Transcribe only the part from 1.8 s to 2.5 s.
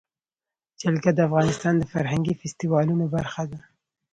فرهنګي